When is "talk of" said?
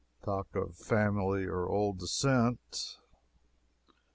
0.23-0.75